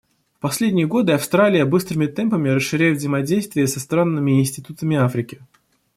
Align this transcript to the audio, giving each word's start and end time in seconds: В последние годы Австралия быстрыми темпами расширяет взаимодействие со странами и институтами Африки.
В 0.33 0.39
последние 0.39 0.87
годы 0.87 1.13
Австралия 1.13 1.63
быстрыми 1.63 2.07
темпами 2.07 2.49
расширяет 2.49 2.97
взаимодействие 2.97 3.67
со 3.67 3.79
странами 3.79 4.31
и 4.31 4.39
институтами 4.41 4.97
Африки. 4.97 5.43